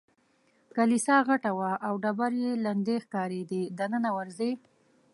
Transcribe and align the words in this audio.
کلیسا 0.75 1.17
غټه 1.27 1.51
وه 1.57 1.71
او 1.87 1.93
ډبرې 2.03 2.39
یې 2.45 2.53
لندې 2.65 2.95
ښکارېدې، 3.03 3.63
دننه 3.79 4.09
ورځې؟ 4.17 4.51